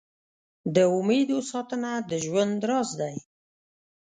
د 0.75 0.75
امېدو 0.97 1.37
ساتنه 1.51 1.91
د 2.09 2.11
ژوند 2.25 2.59
راز 2.69 2.89
دی. 3.01 3.15